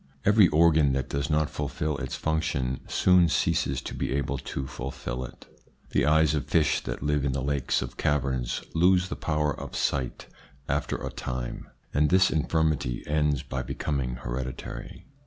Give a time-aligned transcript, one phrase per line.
[0.25, 5.23] Every organ that does not fulfil its function soon ceases to be able to fulfil
[5.25, 5.45] it.
[5.91, 9.75] The eyes of fish that live in the lakes of caverns lose the power of
[9.75, 10.25] sight
[10.67, 15.05] after a time, and this infirmity ends by becoming hereditary.